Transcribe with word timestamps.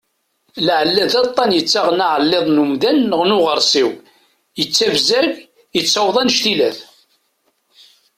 Lɛella 0.65 1.05
d 1.11 1.13
aṭan 1.23 1.51
yettaɣen 1.55 1.99
aɛelliḍ 2.05 2.45
n 2.49 2.61
umdan 2.63 2.97
neɣ 3.09 3.21
n 3.25 3.35
uɣarsiw, 3.37 3.89
yettabzag 4.59 5.29
yettaweḍ 5.75 6.15
anec-ilat. 6.21 6.77